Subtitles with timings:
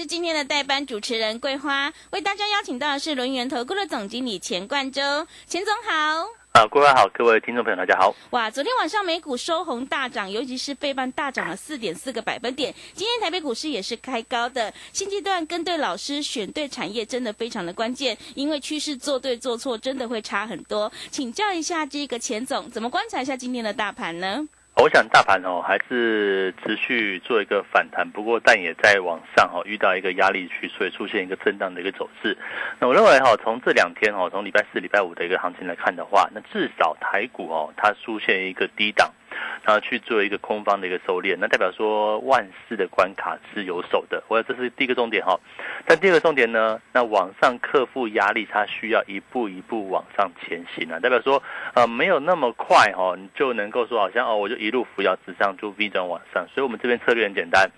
[0.00, 5.02] 是今天的代班主持人桂花，为大家邀请到的是轮源投顾的总经理钱冠洲，
[5.46, 6.26] 钱总好。
[6.52, 8.16] 啊，各位好，各位听众朋友，大家好。
[8.30, 12.74] 哇，昨天晚上美股收红大涨，尤其是费半大涨了四点四个百分点。
[12.94, 14.72] 今天台北股市也是开高的。
[14.90, 20.90] 现阶段跟对老师、选对产业真的非常的关键，因为趋势做对做错真的会差很多。
[21.10, 24.48] 请教一下这个钱总，怎么观察一下今天的大盘呢？
[24.82, 32.34] 我想大盘哦还是持续做一个反弹，不过但也在往上哦遇到一个压力区，所以出现一个震荡的一个走势。
[32.78, 39.12] 那我认为哈从这两天哦从礼拜四、礼拜五的一个行情来看的话，那至少台股哦它出现一个低档。
[39.64, 45.38] 然后去做一个空方的一个收敛，那代表说万事的关卡是有手的，我这是第一个重点哈。
[45.86, 51.42] 但第二个重点呢，那往上克服压力，它需要一步一步往上前行啊，代表说
[51.74, 57.70] 呃没有那么快哈，你就能够说好像哦我就一路扶摇直上就 V 转往上，所以我们这边策略很简单。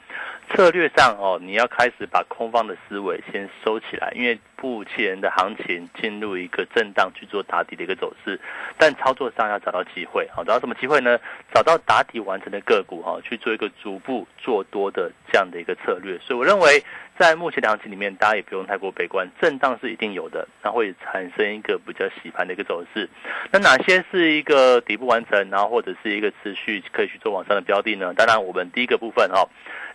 [0.50, 8.38] 策略上哦，你要开始把空方的思维先收起来，因为目前的行情进入一个震荡去做打底的一个走势，
[8.78, 11.18] 但操作上要找到机会，好，找到什么机会呢？
[11.52, 16.16] 找到打底完成的个股哈，去做一个逐步做多的这样的一个策略。
[16.18, 16.80] 所以我认为，
[17.18, 23.10] 在目前的行情里面，大家也不用太过悲观，震荡是一定有的，那会产生一个比较洗盘的一个走势。
[23.50, 28.14] 那哪些是一个底部完成，然后或者是一个持续可以去做往上的标的呢？
[28.14, 29.48] 当然，我们第一个部分哈。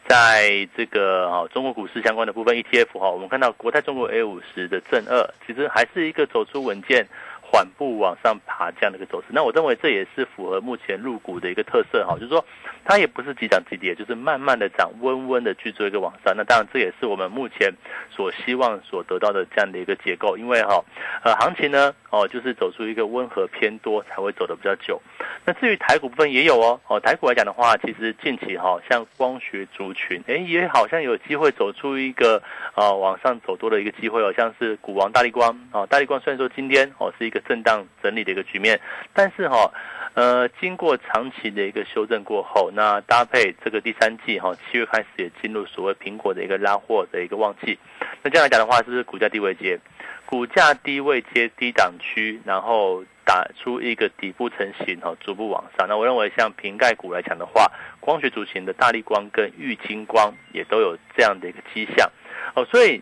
[0.08, 7.05] 在这个啊中国股市相关的部分 ETF 哈，我们看到国泰中国 A 五十的正二，其实还是一个走出稳健。
[7.49, 12.43] 缓步往上爬这样的一个走势，那我认为这也是符合目前入股的一个特色哈，就是说
[12.83, 16.36] 它也不是急涨急跌，就是慢慢的涨，温温的去做一个往上。
[16.36, 17.73] 那当然这也是我们目前
[18.11, 20.83] 所希望所得到的这样的一个结构，因为哈
[21.23, 25.02] 呃行情呢哦就是走出一个温和偏多才会走的比较久。
[25.45, 32.44] 那至于台股部分也有哦哦台股来讲的话，其实近期哈像光学族群哎也好像有机会走出一个
[32.76, 37.42] 啊往上走多的一个机会哦，像是股王大力光啊大力光虽然说今天哦是一个。
[37.48, 38.78] 震荡整理的一个局面，
[39.14, 39.72] 但是哈，
[40.16, 47.80] 呃，经过长期的一个修正过后，那搭配这个第三季哈，七月开始也进入所谓苹果的一个拉货的一个旺季，
[48.22, 49.80] 那这样来讲的话，是不是股价低位接？
[50.26, 55.87] 股价低位接低档区，然后打出一个底部成型哈，逐步往上。
[55.87, 62.09] 那我认为像瓶盖股来讲的话，光学族群的大力光跟玉晶光也都有这样的一个迹象
[62.55, 63.02] 哦，所以。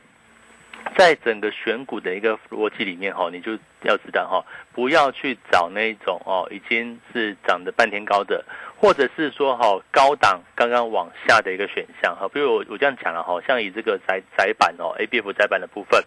[0.97, 8.43] 在整个选股的一个逻辑里面哈，你就要知道哈，不要去找那种哦已经是涨得半天高的，
[8.77, 12.27] 或者是说哈高档刚刚往下的一个选项哈。
[12.33, 16.03] 比如我我这样讲了哈，像以这个窄窄板哦，A B F 窄板的部分，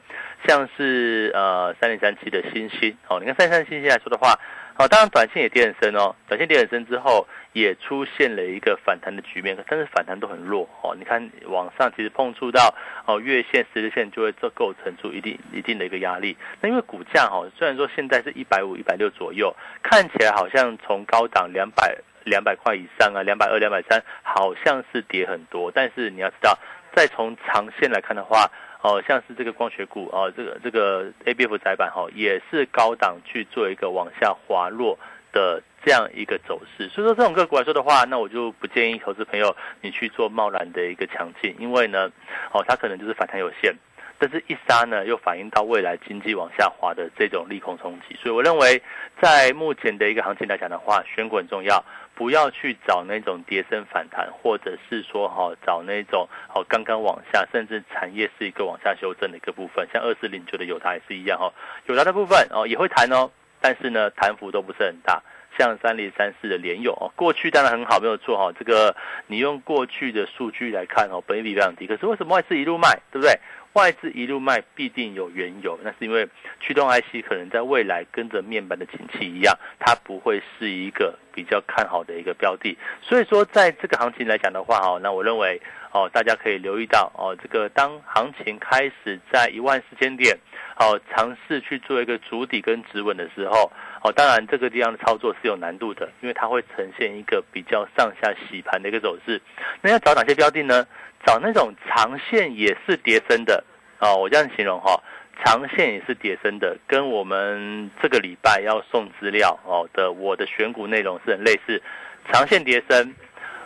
[0.47, 4.38] 像是呃三零三七的星星哦，你看三零三星星来说的话。
[4.78, 10.94] 好，当然短线也跌很深哦，短线跌很深之后，也出现了一个反弹的局面，但是反弹都很弱哦。
[10.97, 12.72] 你看往上其实碰触到
[13.05, 16.37] 哦月线、十日线，就会这构成出一定一定的一个压力。
[16.61, 19.53] 那因为股价哈，虽然说现在是一百五、一百六左右，
[19.83, 25.72] 看起来好像从高档两百两百块以上啊，两百二、两百三，好像是跌很多。
[25.72, 26.56] 但是你要知道，
[26.94, 28.49] 再从长线来看的话，
[28.83, 34.99] 哦，像是这个光学股哦，这个这个 A B F 窄板哈，也是高档去做一个往下滑落
[35.33, 36.88] 的这样一个走势。
[36.88, 42.11] 所以说这种个股来说的话，那我就不建议投资朋友你去做贸然的一个强劲，因为呢，
[42.53, 43.75] 哦，它可能就是反弹有限。
[44.21, 48.83] 但是，一杀呢，又反映到未来经济往下滑的这种利空冲击，所以我认为，
[49.22, 51.84] 在目前的一个行情来讲的话，选股很重要，
[52.19, 61.53] 不要去找那种跌升反弹，或者是说哈找那种哦刚刚往下，甚至产业是一个往下修正的一个部分，像二四零九的友达也是一样哈，
[61.87, 63.31] 友达的部分哦也会弹哦，
[63.61, 65.23] 但是呢弹幅都不是很大，
[65.56, 68.97] 像三零三四的联友哦，过去当然很好，没有错哈，这个
[69.29, 73.38] 你用过去的数据来看哦，本益比非常低，可是为什么外资一路卖，对不对？
[73.75, 76.29] 外资一路卖，必定有缘由，那是因为
[76.59, 82.76] 驱动 IC 可能在未来跟着面板的景气一样，它不会是一个比较看好的一个标的。
[83.03, 85.61] 所以说，在这个行情来讲的话，哦，那我认为，
[85.93, 90.37] 哦，大家可以留意到，哦，这个当行情开始在一万四千点，
[90.76, 93.70] 哦，尝试去做一个主底跟止稳的时候，
[94.03, 99.41] 哦，当然这个地方的操作是有难度的，因为它会呈现一个比较上下洗盘的一个走势。
[99.83, 100.87] 那要找哪些标的呢？
[101.27, 103.62] 找那种长线也是叠升的，
[103.99, 105.03] 哦，我这样形容哈，
[105.45, 111.83] 长线也是跌升的，跟我们这个礼拜要送资料哦的我的选股内容是很类似，
[112.31, 113.15] 长线跌升，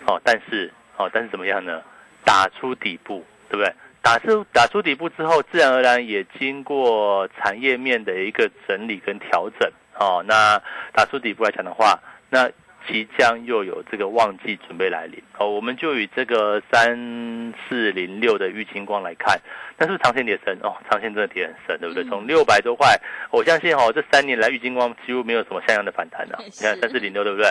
[0.07, 1.83] 哦，但是哦，但是怎么样呢？
[2.25, 3.71] 打出底部，对不对？
[4.01, 9.71] 打出打出底部之后，自然而然也经过产业面的一个整理跟调整，
[10.03, 10.61] 哦，那
[10.93, 12.51] 打出底部来讲的话，那。
[12.87, 19.41] 即将又有这个旺季准备来临哦，我们就以这个三四零六的玉金光来看，
[19.77, 20.75] 但是长线跌深哦？
[20.91, 22.05] 长线真的跌很深，对不对？
[22.05, 22.99] 从六百多块，
[23.31, 26.37] 我相信哦，这三年来玉金光几乎没有什么像样的反弹 呢。
[26.39, 27.51] 你看三四零六对不对？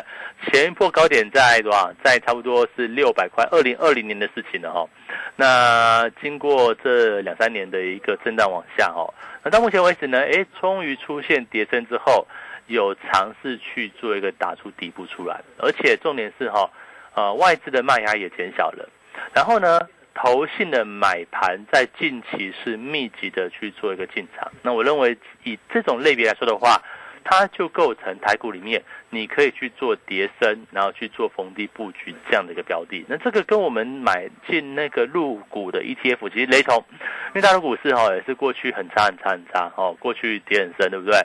[0.52, 1.92] 前一波高点在多少？
[2.04, 4.88] 在差不多是六百块，二零二零年的事情了哈。
[5.36, 9.14] 那经过这两三年的一个震荡往下哦，
[9.44, 12.28] 那到目前为止呢，哎，终于出现跌升之后。
[12.72, 16.70] 有尝试去做一个打出底部出来，而且重点是哈，
[17.14, 18.90] 呃，外资的卖压也减小了，
[19.34, 19.80] 然后呢，
[20.16, 26.82] 投信的买盘在近期是密集的去做一个进场，那我认为以这种类别来说的话。
[27.24, 33.06] 它就构成台股里面，你可以去做叠升，然后去做逢低布局这样的一个标的。
[33.08, 36.84] 那这个跟我们买进那个入股的 ETF 其实雷同，
[37.30, 41.20] 因为大陆股市哈也是过去很差很差很差哦，过去跌很深，对不对？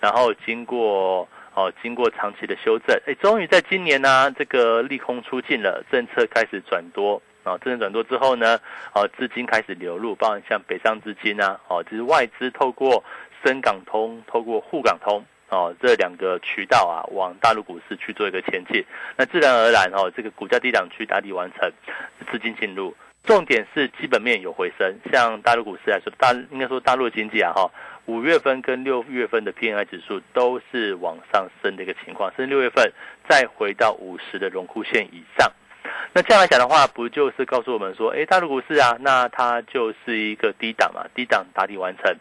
[0.00, 8.58] 然后经过哦经过长期的修正，哎，终于在今年呢，这个利空出尽了，政策开始转多啊，政策转多之后呢，
[8.94, 13.02] 哦资金开始流入，包括像北上资金啊，哦就是外资透过
[13.44, 15.24] 深港通，透过沪港通。
[15.50, 18.84] 哦，这两个渠道啊，往大陆股市去做一个前进，
[19.16, 21.72] 那自然而然哦，这个股价低档区打底完成，
[22.30, 24.94] 资金进入，重点是基本面有回升。
[25.10, 27.70] 像大陆股市来说，大应该说大陆经济啊哈，
[28.04, 32.92] 五月份跟六月份的 P N I 指数都是往上升的一个情况，甚至六月份
[33.28, 35.50] 再回到五十的荣枯线以上。
[36.12, 42.14] 那这样来讲的话，不就是告诉我们说，哎，大陆股市啊，那它就是一个低档嘛，低档打底完成。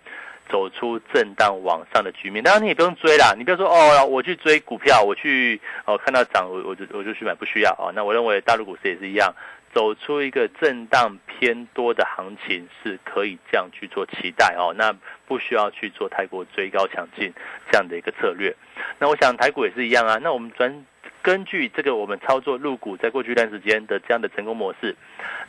[0.49, 7.91] 走出震荡往上的局面，当然你也不用追啦，你不要说哦，我去追股票，我去哦看到涨我我就我就去买，不需要哦。
[7.93, 9.33] 那我认为大陆股市也是一样，
[9.73, 14.73] 走出一个震荡偏多的行情是可以这样去做期待哦。
[14.77, 14.93] 那
[15.27, 17.31] 不需要去做太过追高抢进
[17.69, 18.55] 这样的一个策略。
[18.99, 20.17] 那我想台股也是一样啊。
[20.21, 20.85] 那我们专
[21.21, 24.95] 根据这个我们操作入股在过去一段时间的这样的成功模式，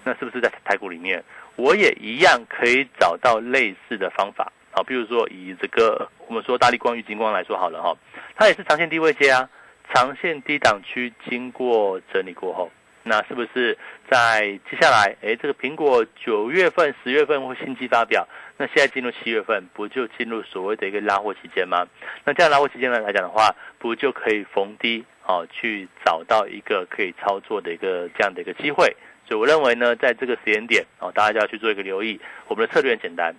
[0.02, 1.22] 那是不是在台股里面
[1.54, 4.52] 我也一样可以找到类似的方法？
[4.78, 7.96] 好，比如说以这个我们说大力光、玉金光来说好了哈，
[8.36, 9.50] 它也是长线低位接啊，
[9.92, 12.70] 长线低档区经过整理过后，
[13.02, 13.76] 那是不是
[14.08, 18.24] 在接下来，哎，这个苹果九月份、十月份会新机发表，
[18.56, 21.84] 那现在进入七月份，不就进入所谓的一个拉货期间吗？
[22.24, 28.96] 那这样拉货期间呢来讲的话，不就可以逢低哦去找到一个可以操作的一个这样的一个机会？
[29.28, 32.18] 所以我认为呢，在这个时间点哦，大家就要去做一个留意。
[32.46, 33.34] 我们的策略很简单，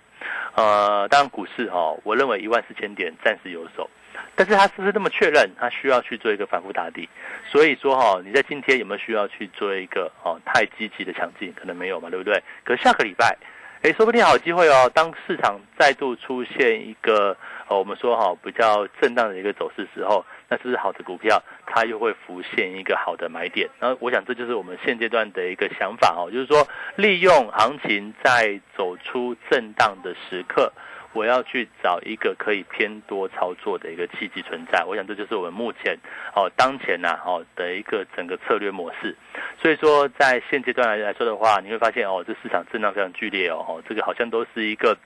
[0.54, 3.90] 呃，当然股市哈，我认为一万四千点暂时有手，
[4.36, 5.50] 但是它是不是那么确认？
[5.58, 7.08] 它需要去做一个反复打底。
[7.44, 11.52] 所以说哈，你在今天有没有需要去做一个哦太积极的抢进？
[11.56, 12.40] 可能没有嘛，对不对？
[12.64, 13.36] 可下个礼拜，
[13.82, 14.88] 哎，说不定好机会哦。
[14.94, 17.36] 当市场再度出现一个
[17.66, 20.24] 哦，我们说哈比较震荡的一个走势时候。
[20.50, 23.70] 那是不是好的股票，它又会浮现一个好的买点？
[23.78, 26.66] 那我想这就是我们现阶段的一个想法哦，就是说
[26.96, 30.72] 利用行情在走出震荡的时刻，
[31.12, 34.84] 我要去找一个可以偏多操作的一个契机存在。
[34.84, 35.96] 我想这就是我们目前
[36.34, 39.16] 哦当前呐哦的一个整个策略模式。
[39.62, 44.98] 所以说在现阶段来来说的话，你会发现哦这市场震荡非常剧烈哦，哦这个好像都是一个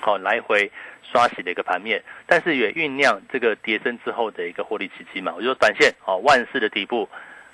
[0.00, 0.70] 好来回。
[1.12, 5.32] 刷洗的一个盘面，但是也酝酿这个跌升之后的一个获利奇迹嘛。
[5.36, 7.08] 我就说短线哦，万四的底部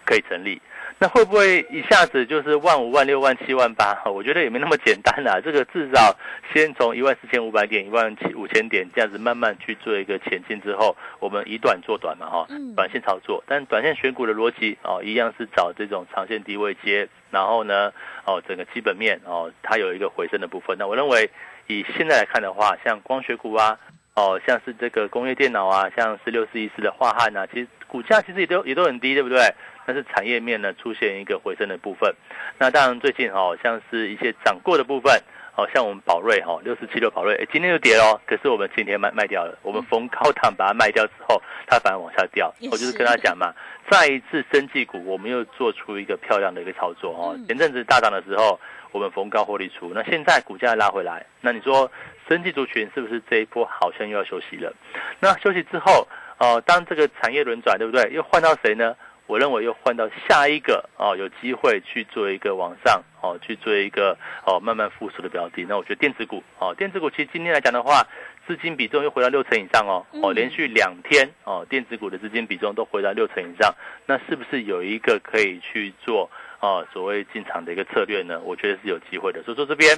[0.07, 0.59] 可以成立，
[0.99, 4.03] 那会不会一下子就是万五、万六、万七、万八？
[4.07, 5.39] 我觉得也没那么简单啦。
[5.39, 6.17] 这个至少
[6.51, 13.45] 先从一万四千五百点、一万七五千点这样子慢慢去做一个前进之后，我们以短做短嘛，哈，短线操作。
[13.47, 17.93] 但短线选股的逻辑哦，一样是找这种长线低位接，然后呢，
[18.25, 20.75] 哦，整个基本面哦，它有一个回升的部分。
[20.79, 21.31] 那我认为。
[21.67, 23.79] 以现在来看的话，像光学股啊，
[24.15, 29.39] 哦，像是这个工业电脑啊，像是六四一四的化汉啊，其实股价其实也都也都很低，对不对？
[29.85, 32.15] 但是产业面呢出现一个回升的部分。
[32.59, 35.21] 那当然最近哦，像是一些涨过的部分，
[35.55, 39.59] 哦，像我们宝瑞哈，六四七六宝瑞，哎，今天又跌了，可是我们今天卖卖掉了。
[39.63, 42.53] 我们逢高档把它卖掉之后，它反而往下掉。
[42.71, 43.53] 我就是跟他讲嘛，
[43.91, 47.39] 再一次升绩股，我们又做出一个漂亮的一个操作哦。
[47.47, 48.59] 前阵子大涨的时候。
[48.93, 51.91] 我们逢高获利出，那现在股价拉回来，那你说
[52.29, 54.71] 生技族群是不是这一波好像又要休息了？
[55.19, 56.07] 那休息之后，
[56.37, 58.13] 呃，当这个产业轮转，对不对？
[58.13, 58.95] 又换到谁呢？
[59.27, 65.65] 我认为又换到下一个哦，有机会去做一个往上哦，去做一个哦慢慢复苏的标的。
[65.69, 68.07] 那我觉得电子股哦，电子股其实今天来讲的话，
[68.47, 73.75] 资金比重又回到六成以上哦哦，连续两天哦，电子股的资金比重都回到六成以上，
[74.07, 78.41] 那是不是有一个可以去做哦所谓进场的一个策略呢？
[78.41, 79.43] 我觉得是有机会的。
[79.45, 79.97] 所以说这边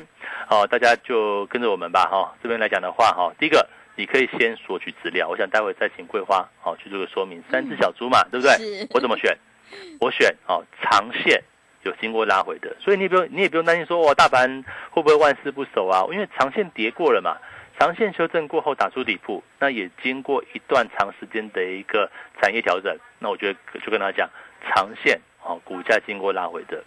[0.49, 2.35] 哦，大家就跟着我们吧哈。
[2.43, 3.66] 这边来讲的话哈，第一个。
[3.97, 7.43] 你可以先索取资料，我想待会再请桂花好去做个说明。
[7.51, 8.87] 三只小猪嘛，对不对？
[8.91, 9.37] 我怎么选？
[10.01, 11.43] 我选哦，长线
[11.83, 16.05] 有经过拉回的，所以你不用，你也不用担心说哇，大盘会不会万事不守啊？
[16.13, 17.37] 因为长线跌过了嘛，
[17.79, 22.11] 长线修正过后打出底部，那也经过一段长时间的一个
[22.41, 24.29] 产业调整，那我觉得就跟他讲，
[24.67, 26.83] 长线哦，股价经过拉回的。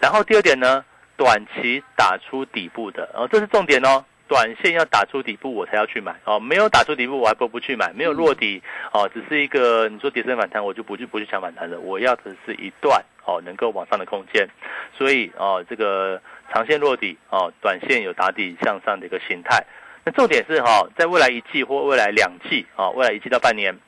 [0.00, 0.84] 然后第二点呢，
[1.16, 4.04] 短期打出底部的，哦，这是重点哦。
[4.32, 6.40] 短线要打出底部，我才要去买哦。
[6.40, 7.92] 没有打出底部，我还不不去买。
[7.92, 11.78] 没有落底哦，只是一个你说跌升反弹，我就不去不去抢反弹了。
[11.78, 14.48] 我要的是一段哦，能够往上的空间。
[14.96, 16.18] 所以哦，这个
[16.50, 19.62] 长线落底哦，短线有打底向上的一个形态。
[20.02, 23.78] 那重点是哈，在未来一季或未来两季啊，未来一季到半年，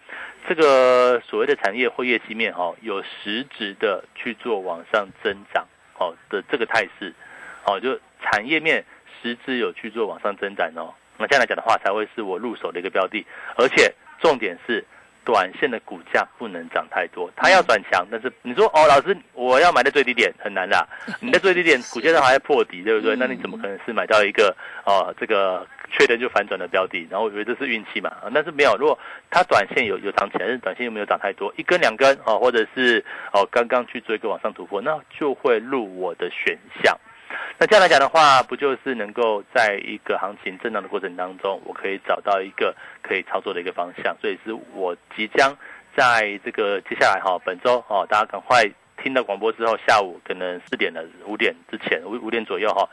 [0.47, 5.67] 这个所谓的产业或业绩面哈，有实质的去做往上增长
[5.99, 7.15] 哦的这个态势，
[7.65, 8.85] 哦，就产业面。
[9.25, 13.25] 实质有去做往上增长哦，那这样来讲的话，才会是我入手的一个标的，
[13.57, 13.91] 而且
[14.21, 14.85] 重点是，
[15.25, 18.07] 短线的股价不能涨太多，它要转强。
[18.11, 20.87] 但是你说哦，老师，我要买在最低点很难的，
[21.21, 23.17] 你在最低点股价上还在破底，对不对？
[23.17, 24.55] 那你怎么可能是买到一个
[24.85, 27.07] 哦这个确认就反转的标的？
[27.11, 28.99] 然后我觉得这是运气嘛，但是没有，如果
[29.31, 33.03] 它短线有有涨起来，但是短线又没有涨太多，一根两根哦，或者是
[33.33, 36.95] 哦刚刚去做一个往上突破，那就会入我的选项。
[37.59, 44.17] 那这样来讲的话，不就是能够在一个行情震荡的过程当中，我可以找到一个可以操作的一个方向。
[44.21, 45.57] 所以是我即将
[45.97, 48.65] 在这个接下来哈，本周哦，大家赶快
[49.03, 52.89] 听到广播之后，下午可能四点的五点之前五五点左右哈，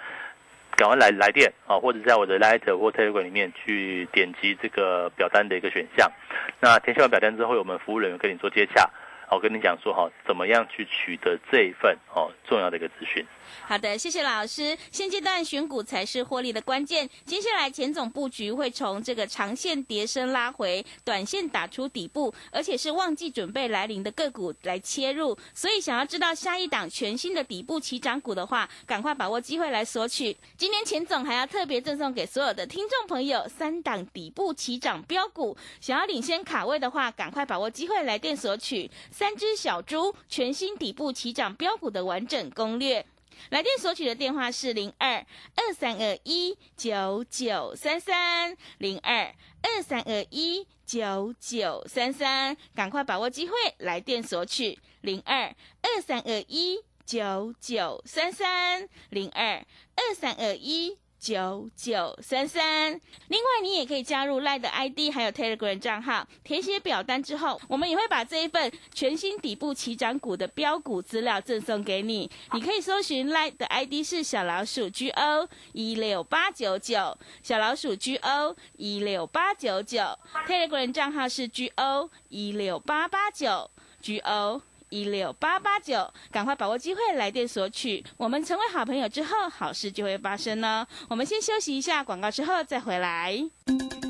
[0.76, 6.12] 赶快来来电啊，或者在我的 Light 或 Telegram 里面去点击这个表单的一个选项。
[6.60, 8.90] 那填写完表单之后，我们服务人员跟你做接洽。
[9.32, 13.26] 我跟你讲说哈，怎么样去取得这一份哦重要的一个资讯。
[13.66, 14.78] 好的，谢谢老师。
[14.92, 17.10] 现阶段选股才是获利的关键。
[17.26, 25.38] 接下来钱总布局会从这个长线叠升拉回，短线打出底部，而且是旺季准备来临的个股来切入。
[25.54, 30.36] 所以想要知道下一档全新的底部起涨股的话，赶快把握机会来索取。
[30.58, 35.56] 今天钱总还要特别赠送给所有的听众朋友三档底部起涨标股。
[35.80, 38.90] 想要领先卡位的话，赶快把握机会来电索取
[39.22, 43.06] 三只小猪全新底部起涨标股的完整攻略。
[43.52, 45.24] 来电索取的电话是零二
[45.54, 59.64] 二三二一九九三三零二二三二一九九三三，赶快把握机会来电索取零二二三二一九九三三零二
[59.96, 60.98] 二三二一。
[61.22, 72.28] 九九三三，另外你也可以加入 Line 的 ID，还有 Telegram 账号，填写表单之后，我们也会把这一份全新底部起涨股的标股资料赠送给你。
[72.54, 80.02] 你可以搜寻 Line 的 ID 是小老鼠 GO 一六八九九，小老鼠 GO 一六八九九
[80.48, 83.70] ，Telegram 账号是 GO 一六八八九
[84.02, 84.64] GO。
[84.92, 88.04] 一六八八九，赶快把握机会来电索取。
[88.18, 90.86] 我们成为好朋友之后，好事就会发生呢。
[91.08, 93.42] 我们先休息一下广告，之后再回来。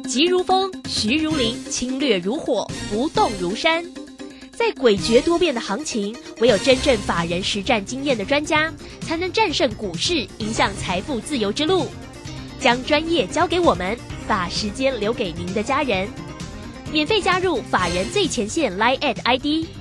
[0.09, 3.85] 急如风，徐如林，侵略如火，不动如山。
[4.51, 11.87] 在诡谲多变的行情，唯有真正法人实战经验的专家，才能战胜股市，迎向财富自由之路。
[12.59, 13.95] 将专业交给我们，
[14.27, 16.09] 把时间留给您的家人。
[16.91, 19.80] 免费加入法人最前线 Line at ID。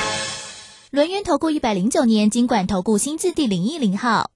[0.91, 4.29] 轮源投顾一百零九年金管投顾新字第零一零号。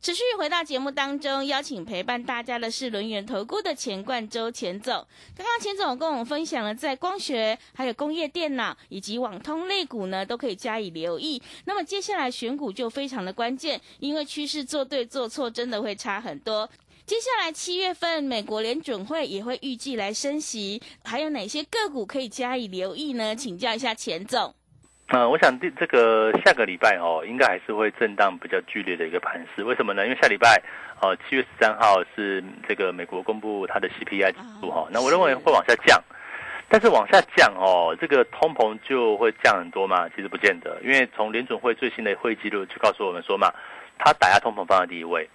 [0.00, 5.06] 持续回到节目当中，邀请陪伴大家的是轮圆投顾的钱冠周钱总。
[5.36, 11.42] 刚刚钱总跟我们分享了，在光学、还有工业电脑以及网通类股呢，都可以加以留意。
[11.66, 16.66] 那么接下来选股就非常的关键，因为趋势做对做错真的会差很多。
[17.04, 23.36] 接下来七月份，美国联准会也会预计来升息，还有哪些个股可以加以留意呢？
[23.36, 24.54] 请教一下钱总。
[25.10, 29.64] 呃，我想这这个下个礼拜哦，应该还是会震荡比较剧烈的一个盘势。
[29.64, 30.06] 为什么呢？
[30.06, 30.62] 因为下礼拜
[31.02, 36.00] 哦，七月十三号是这个美国公布它的 CPI 指数哈，那我认为会往下降，
[36.68, 40.08] 但是往下降哦，这个通膨就会降很多嘛？
[40.10, 43.52] 其实不见得，因为从联准会最新的会议记录就告诉我们说嘛，
[43.98, 45.28] 它打压通膨放在第一位，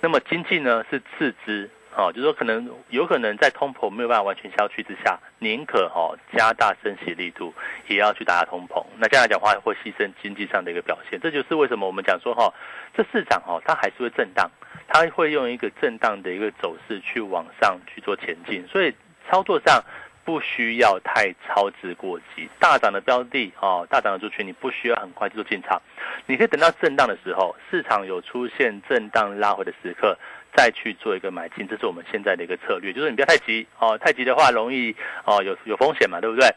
[0.00, 1.70] 那么经济呢是次之。
[1.96, 7.52] 哦，就是说可能有可能在通膨没有办法完全消去之下，宁可哈加大升息力度，
[7.88, 8.84] 也要去打压通膨。
[8.96, 11.18] 那这样来讲话会牺牲经济上的一个表现。
[11.20, 12.54] 这就是为什么我们讲说哈，
[12.94, 14.48] 这市场哈它还是会震荡，
[14.86, 18.64] 它会用一个震荡的一个走势去往上去做前进。
[18.68, 18.94] 所以
[19.28, 19.82] 操作上
[20.24, 22.48] 不需要太操之过急。
[22.60, 25.82] 大涨的标的哦，大涨的族群你不需要很快就做进场，
[26.26, 30.16] 你可以等到震荡的时候，市场有出现震荡拉回的时刻。
[30.56, 36.48] 再去做一个买进，这是我们现在的一个策略，就是你不要太急哦，太急的话容易哦有有风险嘛，对不对？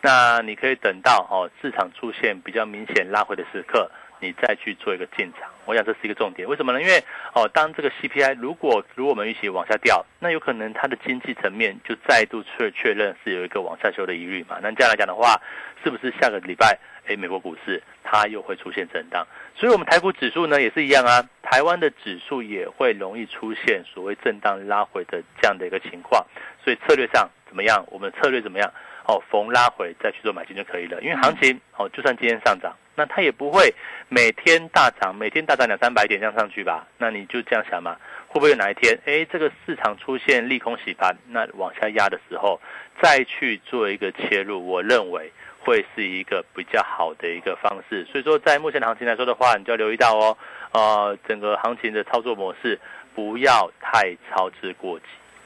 [0.00, 3.90] 那你可以等到哦市场出现比较明显拉回的时刻，
[4.20, 5.48] 你再去做一个进场。
[5.64, 6.80] 我想这是一个重点，为什么呢？
[6.80, 7.02] 因为
[7.34, 14.58] 哦当这个 CPI 如果如我们预期往下掉，那有可能它的经济层面就再度确确认是有一个往下修的疑虑嘛。
[14.62, 15.40] 那这样来讲的话，
[15.84, 16.76] 是不是下个礼拜？
[17.06, 21.28] 哎，美国股市它又会出现震荡，所以，我们台股指数呢也是一样啊。
[21.42, 26.24] 台湾的指数也会容易出现所谓震荡拉回的这样的一个情况。
[26.64, 27.84] 所以策略上怎么样？
[27.88, 28.72] 我们策略怎么样？
[29.06, 31.02] 哦，逢拉回再去做买进就可以了。
[31.02, 33.74] 因为行情哦，就算今天上涨，那它也不会
[34.08, 36.86] 每天大涨，每天大涨两三百点这样上去吧？
[36.98, 37.96] 那你就这样想嘛，
[38.28, 42.60] 会不会有哪一天，哎，这个市场出现利空洗盘，那往下压的时候，
[43.02, 44.64] 再去做一个切入？
[44.64, 45.32] 我认为。
[45.64, 50.36] 会是一个比较好的一个方式，所以说在目前的行情来说的话，你就要留意到哦，
[50.72, 52.78] 呃，整个行情的操作模式
[53.14, 55.04] 不要太操之过急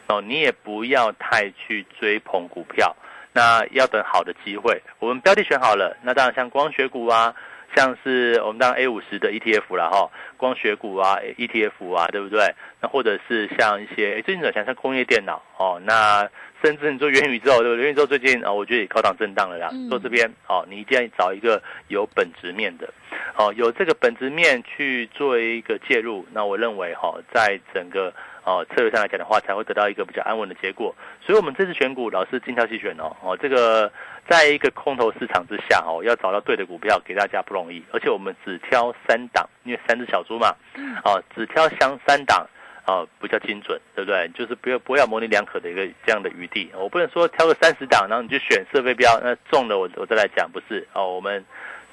[0.08, 2.94] 哦，你也不要太去追捧股票，
[3.32, 4.80] 那要等好的机会。
[4.98, 7.34] 我们标的选好了，那当然像光学股啊，
[7.74, 12.54] 像是我们当然 A 五十的 ETF 了哈，光学股啊 ETF 啊，对不对？
[12.80, 16.28] 那或者是像一些最近的像像工业电脑哦，那。
[16.64, 17.84] 甚至你做元宇宙，对不对？
[17.84, 19.70] 元宇宙最近啊，我觉得也高档震荡了啦。
[19.90, 22.88] 做这边哦，你一定要找一个有本质面的，
[23.36, 26.26] 哦，有这个本质面去做一个介入。
[26.32, 28.12] 那我认为哈，在整个
[28.42, 30.92] 哦策略上来讲的话，才会得到一个比较安稳的结果。
[31.20, 33.92] 所以，我们这次选股老是精挑细选哦，哦，这个
[34.26, 37.84] 在一个空头市场之下哦，要找到对的股票给大家不容易。
[37.92, 40.56] 而且我们只挑三档，因为三只小猪嘛，
[41.04, 42.44] 哦，只挑相三档。
[42.86, 44.28] 哦，比较精准，对不对？
[44.28, 46.70] 就是不要不要模棱两可的一个这样的余地。
[46.74, 51.12] 我不能说挑个三十档，然后你就选设备标，那中了我我再来讲，不是哦。
[51.12, 51.44] 我们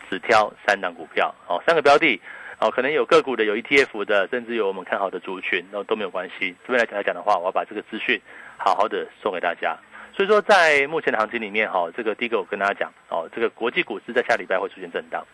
[0.10, 2.22] 只挑三档股票，哦，三个标的，
[2.60, 6.56] 哦，可能有个股的，有 ETF 的，甚至有我们看好的族群，然后都没有关系。
[6.68, 8.22] 这边来讲来讲的话，我要把这个资讯
[8.58, 9.76] 好好的送给大家。
[10.16, 15.26] 所以说，在目前的行情里面，哈，这个第一个我跟大家讲，哦，这个国际股市在下礼拜会出现震荡。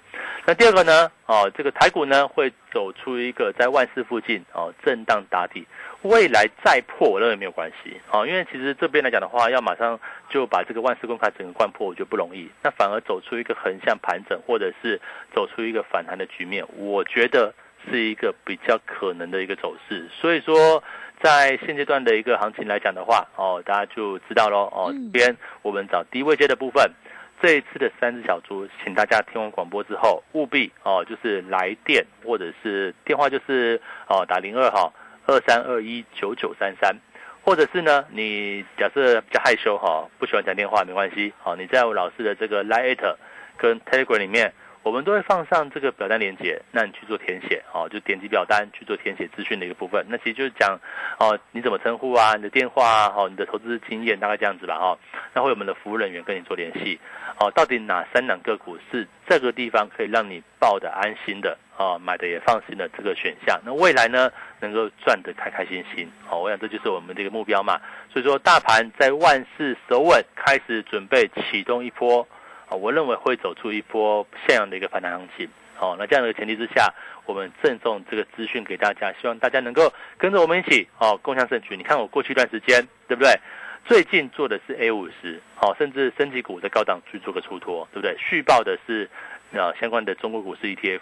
[0.45, 5.67] 那第二个呢，哦，这个台股呢会走出一个在万四附近，哦，震荡打底，
[6.03, 12.49] 未来再破，我认为没有关系，哦，因为其实这边来讲的话，要马上就把这个万四关卡整个灌破，我觉得不容易。
[12.63, 14.99] 那反而走出一个横向盘整，或者是
[15.35, 17.53] 走出一个反弹的局面，我觉得
[17.89, 20.07] 是一个比较可能的一个走势。
[20.19, 20.83] 所以说。
[21.21, 26.89] 在现阶段的一个行情来讲的话，哦，大家就知道喽，哦，这边我们找低位接的部分，
[27.41, 34.93] 这一次的三只小猪，请大家听完广播之后，务必哦，就是来电或者是电话，就是哦打零二哈
[35.25, 36.95] 二三二一九九三三，
[37.43, 43.15] 或者是呢，你假设比较害羞哈，不喜欢讲电话没关系，好，你在我老师的这个 Lite
[43.57, 44.53] 跟 Telegram 里面。
[44.81, 50.05] 我们都会放上这个表单连接，那你去做填写，哦，就点击表单去做填写资讯的一个部分。
[50.09, 50.79] 那其实就是讲，
[51.19, 52.35] 哦，你怎么称呼啊？
[52.35, 54.97] 你的电话啊，哦，你的投资经验大概这样子吧，哈。
[55.33, 56.97] 那会有我们的服务人员跟你做联系，
[57.39, 63.59] 哦，到底哪三两个股是这个地方可以让你抱的安心的，哦，买的也放心的这个选项。
[63.65, 67.79] 那未来呢，能够赚得开开心心，哦，我想这就是我们这个目标嘛。
[68.11, 72.25] 所以说，大盘在万事守稳，开始准备启动一波。
[72.69, 75.49] 啊，我认为会走出一波像样的一个反弹行情。
[75.75, 76.93] 好，那这样的前提之下，
[77.25, 81.75] 我们赠送这个资讯给大家，希望大家能够跟着我们一起哦，共享盛举。
[81.75, 83.33] 你看我过去一段时间，对不对？
[83.85, 88.15] 最近做的是 A 五十，好，甚至升级股的高档去做个出脱，对不对？
[88.19, 89.09] 续报的是
[89.53, 90.99] 啊相关的中国股市 ETF。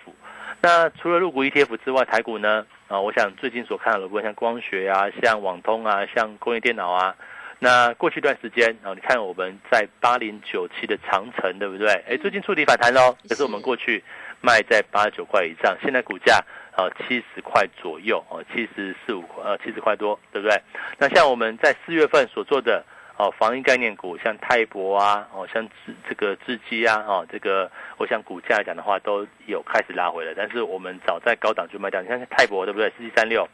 [0.62, 2.66] 那除了入股 ETF 之外，台股呢？
[2.88, 7.16] 啊，我想最近所看到的，部分，像光学啊，像网通啊，像工业电脑啊，
[7.60, 11.88] 那过去一段时间啊，你看我们在八零九七的长城，对不对？
[12.08, 14.04] 哎，最近触底反弹喽，可是我们过去
[14.42, 16.40] 卖在八十九块以上，现在股价
[16.76, 20.62] 啊七十块左右哦，七十四五呃七十块多，对不对？
[20.98, 22.84] 那像我们在四月份所做的。
[23.20, 27.68] 哦，防疫概念股像泰博啊，哦，像智这个智基啊，哦，这个
[27.98, 30.36] 我想股价来讲的话，都有开始拉回了。
[30.38, 32.94] 但是我们早在高档就卖掉，你看泰博对不对？
[32.96, 33.50] 四七三六，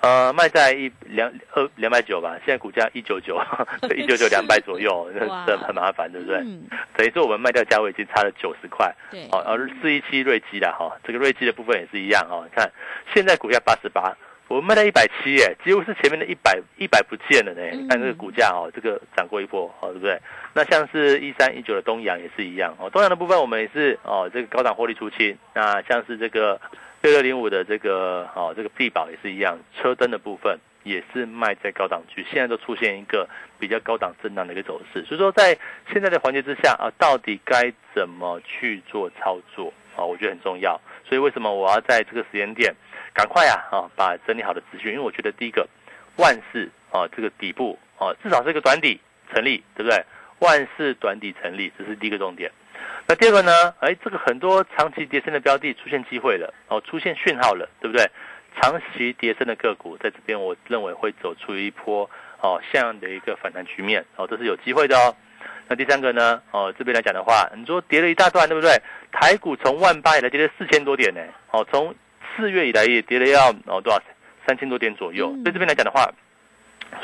[0.00, 3.40] 呃，卖在一两二两百九吧，现在股价一九九，
[3.94, 5.10] 一九九两百左右，
[5.46, 6.38] 这很麻烦，对不对？
[6.96, 8.94] 等于说我们卖掉价位已经差了九十块。
[9.10, 12.44] 对，哦，而四一七瑞基的哈，这个瑞基的部分也是一样哦。
[12.48, 12.70] 你看
[13.14, 14.16] 现在股价八十八。
[14.48, 17.62] 我们卖到一百七耶，几乎是前面的一百一百不见了呢。
[17.70, 20.20] 你看这个股价哦，这个涨过一波哦，对不对？
[20.54, 22.90] 那像是一三一九的东阳也是一样哦。
[22.90, 25.38] 东阳的部分我们也是哦，这个高档获利出清。
[25.54, 26.60] 那像是这个
[27.02, 29.58] 六六零五的这个哦，这个必保也是一样。
[29.74, 35.04] 车灯的部分也是卖在高档区，现在都出现一个比较高档震荡的一个走势。
[35.04, 35.56] 所以说在
[35.92, 40.04] 现在的环节之下啊，到底该怎么去做操作啊？
[40.04, 40.80] 我觉得很重要。
[41.08, 42.74] 所以为什么我要在这个时间点？
[43.12, 43.90] 赶快啊啊！
[43.96, 45.68] 把整理好的资讯，因为我觉得第一个
[46.16, 49.00] 万事啊，这个底部啊，至少是一个短底
[49.34, 50.04] 成立，对不对？
[50.40, 52.50] 万事短底成立，这是第一个重点。
[53.06, 53.52] 那第二个呢？
[53.80, 58.08] 哎，这个很多长期跌升的标的出现机会了，哦，出现讯号了，对不对？
[58.60, 62.08] 长期跌升的个股在这边，我认为会走出一波
[62.40, 65.14] 哦像样的一个反弹局面，哦，这是有机会的哦。
[65.68, 66.42] 那第三个呢？
[66.50, 68.80] 哦，这边来讲的话，你说跌了一大段，对不对？
[69.12, 71.94] 台股从万八以来跌了四千多点呢，哦，从
[72.36, 74.00] 四月以来也跌了要哦多少
[74.46, 76.10] 三千多点左右，所以这边来讲的话，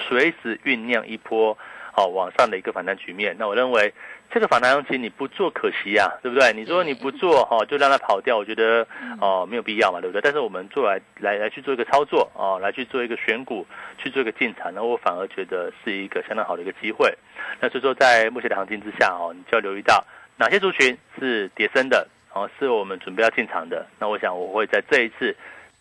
[0.09, 1.57] 随时酝酿一波
[1.97, 3.35] 哦往上的一个反弹局面。
[3.39, 3.93] 那我认为
[4.31, 6.53] 这个反弹行情你不做可惜呀，对不对？
[6.53, 8.87] 你说你不做哈，就让它跑掉，我觉得
[9.21, 10.21] 哦没有必要嘛，对不对？
[10.21, 13.67] 但是我们做来来来去做一个操作哦，来去做一个选股，
[13.99, 17.13] 去做一个进场，那我反而觉得是一个相当好的一个机会。
[17.61, 20.05] 那所以说在目前的行情之下哦，你就要留意到
[20.37, 22.07] 哪些族群是跌升的。
[22.35, 23.87] 哦，是我们准备要进场的。
[23.99, 25.35] 那我想我会在这一次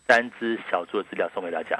[0.07, 1.77] 三只小猪的资料送给大家。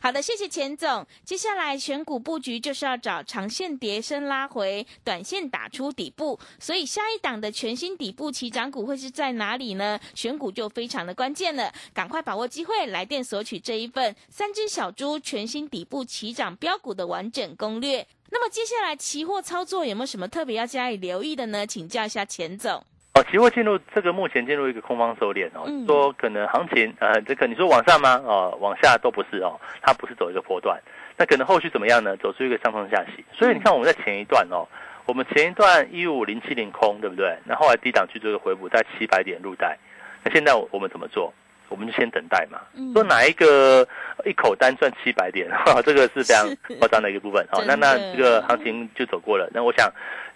[0.00, 1.06] 好的，谢谢钱总。
[1.24, 6.38] 接下来选股布局就是要找长线叠升拉回，短线打出底部。
[6.58, 9.98] 所以下一档的全新底部起涨股会是在哪里呢？
[10.14, 18.06] 选股就非常的关键了，赶快把握机会，来电索取这一份三只小猪全新底部起涨标股的完整攻略。
[18.30, 21.66] 那么接下来期货操作有没有什么特别要加以留意的呢？
[21.66, 22.84] 请教一下钱总。
[23.14, 28.18] 哦，期货进入这个目前进入一个空方收敛哦，说可能行情呃，这个你说往上吗？
[28.24, 30.80] 哦，往下都不是哦，它不是走一个波段，
[31.18, 32.16] 那可能后续怎么样呢？
[32.16, 33.22] 走出一个上冲下洗。
[33.32, 34.66] 所以你看我们在前一段哦，
[35.04, 37.36] 我们前一段一五零七零空，对不对？
[37.44, 39.76] 那后来低档去做一个回补，在七百点入袋。
[40.24, 41.34] 那现在我们怎么做？
[41.72, 42.60] 我们就先等待嘛。
[42.94, 43.84] 说哪一个
[44.24, 45.50] 一口单赚七百点，
[45.84, 46.46] 这个是非常
[46.78, 47.44] 夸张的一个部分。
[47.50, 49.50] 好，那那这个行情就走过了。
[49.52, 49.90] 那我想。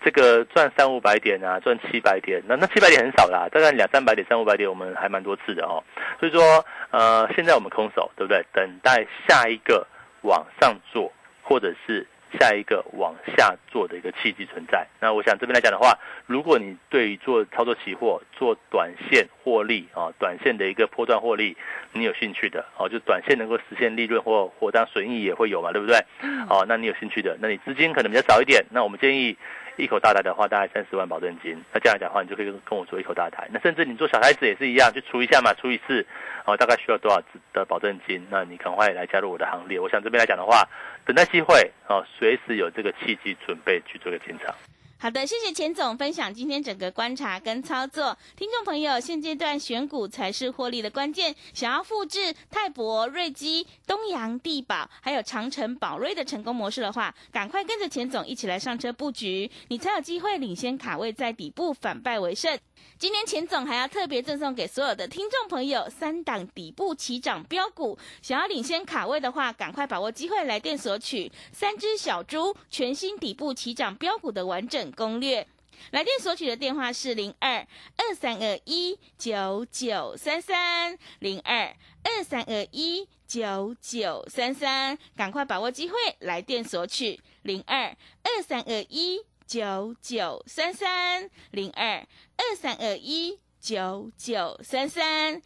[0.04, 5.82] 这个赚三五百点啊，赚七百点，那那七百点很少啦，大概两三百点、三五百点，我们还蛮多次的哦。
[6.20, 8.44] 所以说，呃，现在我们空手，对不对？
[8.52, 9.84] 等待下一个
[10.20, 11.10] 往上做，
[11.42, 12.06] 或者是
[12.38, 14.86] 下一个往下做的一个契机存在。
[15.00, 21.56] 那我想这边来讲的话，如果你对于做操作期货、做短线获利啊，短线的一个波段获利，
[21.92, 25.96] 你有兴趣的哦，就短线能够实现利润或或当损益也会有嘛，对不对？
[26.48, 29.36] 哦，那你有兴趣的，那你资金可能比较少一点，那我们建议。
[29.76, 31.56] 一口大台的话，大概三十万保证金。
[31.72, 33.48] 那这样讲的话，你就可以跟我做一口大台。
[33.52, 36.06] 那甚至你做小台子也是一样，就除一下嘛，除以四，
[36.44, 38.26] 哦，大概需要多少的保证金？
[38.30, 39.78] 那你赶快来加入我的行列。
[39.78, 40.66] 我想这边来讲的话，
[41.04, 44.54] 等待机会，哦，随时有这个契机准备去做个进场。
[44.98, 48.16] 好的，谢谢钱总分享今天整个观察跟操作。
[48.34, 51.36] 听众朋友，现阶段选股才是获利的关键。
[51.52, 62.58] 想要复制泰博、瑞基、东洋、地宝还有长城、宝瑞的成功模式的话，赶快跟着钱总一起来上车布局，你才有机会领先卡位在底部，反败为胜。
[62.98, 75.46] 今天钱总还要特别赠送给所有的听众朋友三档底部起涨标股，想要领先卡位的话，赶快把握机会来电索取三只小猪全新底部起涨标股的完整攻略。
[75.90, 89.24] 来电索取的电话是零二二三二一九九三三零二二三二一九九三三，赶快把握机会来电索取零二二三二一。
[89.46, 92.04] 九九三三零二
[92.36, 95.40] 二三二一九九三三。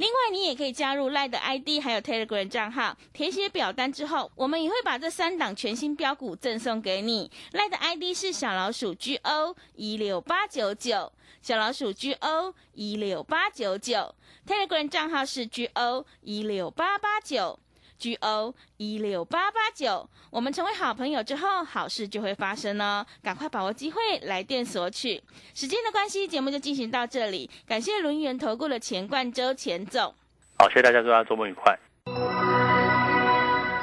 [0.00, 7.30] 另外，你也可以加入赖的 ID，还有 Telegram 账号，填写表单之后，我们也会把这三档全新标股赠送给你。
[7.52, 14.14] 赖的 ID 是小老鼠 GO 一六八九九，小老鼠 GO 一六八九九
[14.46, 17.58] ，Telegram 账号是 GO 一六八八九。
[18.00, 23.04] G O 一六八八九，我们成为好朋友之后，好事就会发生哦！
[23.22, 25.22] 赶快把握机会，来电索取。
[25.54, 27.50] 时间的关系，节目就进行到这里。
[27.68, 30.14] 感谢轮圆投顾的钱冠周钱总。
[30.58, 31.78] 好，谢谢大家，祝大家周末愉快。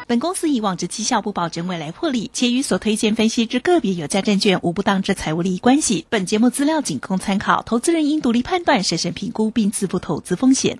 [0.08, 6.08] 本公司以往之绩效不保证未来获利，且与所推荐分析之个别有价证券无不当之财务利益关系。
[6.10, 10.80] 本节目资料仅供参考，投资人应独立判断、审慎评估并自负投资风险。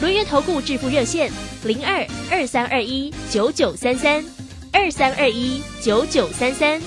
[0.00, 1.32] 轮源投顾致富热线
[1.64, 4.22] 零二二三二一九九三三
[4.70, 6.78] 二三二一九九三三，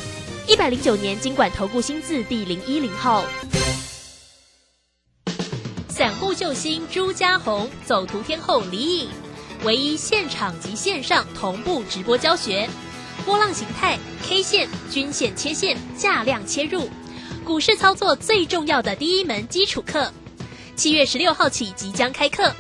[0.48, 3.26] 一百零九年经管投顾新字第零一零号。
[5.90, 9.10] 散户救星朱家红，走图天后李颖，
[9.64, 12.70] 唯一现场及线上同步直播教学，
[13.26, 16.88] 波浪形态、K 线、均线切线、价量切入，
[17.44, 20.14] 股市操作最重要的第一门基础课，
[20.76, 22.54] 七月十六号起即将开课。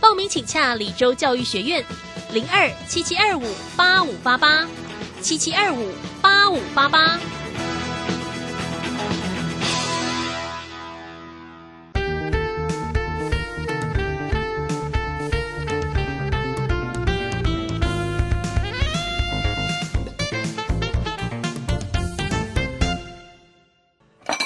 [0.00, 1.84] 报名请洽李州教育学院，
[2.32, 3.42] 零二七七二五
[3.76, 4.66] 八五八八，
[5.20, 7.18] 七七二五八五八八。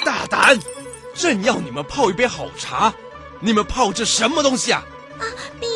[0.03, 0.59] 大胆！
[1.13, 2.91] 朕要你们泡一杯好茶，
[3.39, 4.83] 你们泡这什么东西啊？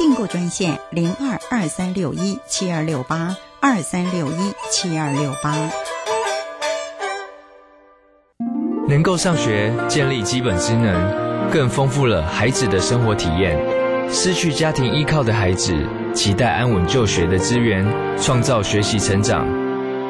[0.00, 5.54] 订购专线零二二三六一七二六八二三六一七二六八。
[8.88, 13.58] 能够上学，建立基本职能，更丰富了孩子的生活体验。
[14.10, 15.76] 失去家庭依靠的孩子，
[16.14, 17.86] 期待安稳就学的资源，
[18.16, 19.46] 创造学习成长。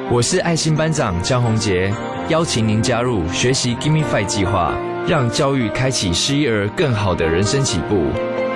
[0.09, 1.93] 我是爱心班长江宏杰，
[2.29, 4.73] 邀请您加入学习 Give Me Five 计划，
[5.09, 8.07] 让教育开启失一儿更好的人生起步。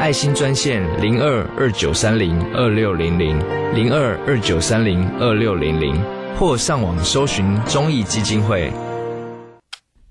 [0.00, 3.38] 爱心专线零二二九三零二六零零
[3.74, 5.98] 零二二九三零二六零零，
[6.36, 8.70] 或上网搜寻中义基金会。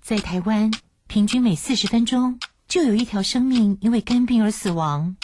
[0.01, 0.71] 在台湾，
[1.07, 5.15] 平均每四十分钟就有一条生命因为肝病而死亡。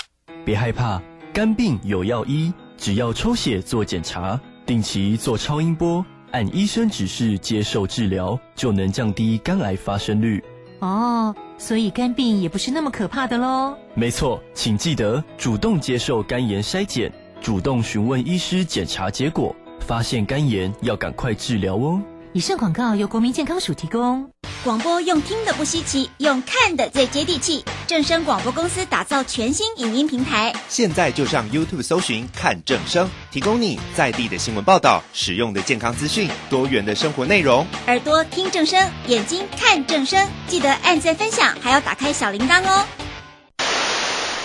[0.46, 1.02] 别害怕，
[1.34, 10.44] 肝病有药医，只要抽血做检查，定期做超音波，按医生指示接受治疗，就能降低肝癌发生率。
[10.80, 11.34] 哦。
[11.60, 13.78] 所以肝病也不是那么可怕的喽。
[13.94, 22.02] 没错，请记得主动接受肝炎筛检，主动询问医师检查结果，发现肝炎要赶快治疗哦。
[22.32, 24.30] 以上广告由国民健康署提供。
[24.64, 27.66] 广播用听的不稀奇，用看的最接地气。
[27.88, 37.66] 正声广播公司打造全新影音平台，现在就上 YouTube 搜寻看正声，提供你在地的新闻报道、使用的健康资讯、多元的生活内容。
[37.88, 42.86] 耳朵听正声，眼睛看正声，记得按赞分享，还要打开小铃铛哦。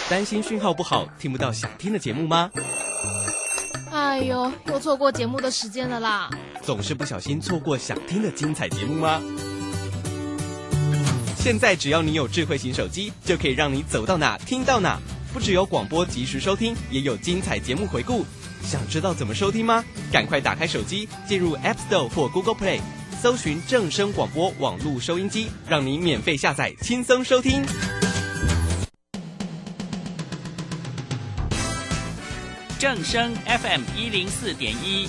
[0.09, 2.51] 担心讯号不好，听不到想听的节目吗？
[3.93, 6.31] 哎呦，又错过节目的时间了啦！
[6.65, 9.21] 总是不小心错过想听的精彩节目吗？
[11.37, 14.99] 现在只要你有智慧型手机，就可以让你走到哪听到哪。
[15.33, 18.25] 不只有广播及时收听，也有精彩节目回顾。
[18.63, 19.85] 想知道怎么收听吗？
[20.11, 22.81] 赶快打开手机，进入 App Store 或 Google Play，
[23.21, 27.63] 搜寻正声广播网络收音机，让你免费下载，轻松收听。
[32.79, 35.09] 正声 FM 一零四点一，